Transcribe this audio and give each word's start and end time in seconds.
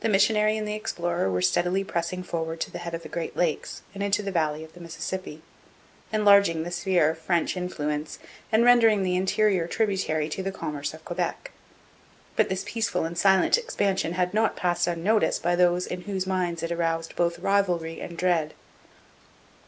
The 0.00 0.08
missionary 0.08 0.56
and 0.56 0.66
the 0.66 0.74
explorer 0.74 1.30
were 1.30 1.40
steadily 1.40 1.84
pressing 1.84 2.24
forward 2.24 2.58
to 2.62 2.70
the 2.72 2.78
head 2.78 2.94
of 2.94 3.04
the 3.04 3.08
Great 3.08 3.36
Lakes 3.36 3.82
and 3.94 4.02
into 4.02 4.20
the 4.20 4.32
valley 4.32 4.64
of 4.64 4.72
the 4.72 4.80
Mississippi, 4.80 5.40
enlarging 6.12 6.64
the 6.64 6.72
sphere 6.72 7.10
of 7.10 7.18
French 7.18 7.56
influence 7.56 8.18
and 8.50 8.64
rendering 8.64 9.04
the 9.04 9.14
interior 9.14 9.68
tributary 9.68 10.28
to 10.30 10.42
the 10.42 10.50
commerce 10.50 10.94
of 10.94 11.04
Quebec. 11.04 11.52
But 12.34 12.48
this 12.48 12.64
peaceful 12.66 13.04
and 13.04 13.16
silent 13.16 13.56
expansion 13.56 14.14
had 14.14 14.34
not 14.34 14.56
passed 14.56 14.88
unnoticed 14.88 15.44
by 15.44 15.54
those 15.54 15.86
in 15.86 16.00
whose 16.10 16.26
minds 16.26 16.64
it 16.64 16.72
aroused 16.72 17.14
both 17.14 17.38
rivalry 17.38 18.00
and 18.00 18.18
dread. 18.18 18.54